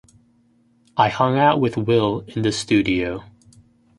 I 0.97 1.09
hung 1.09 1.37
out 1.37 1.61
with 1.61 1.77
Will 1.77 2.21
in 2.21 2.41
the 2.41 2.51
studio. 2.51 3.23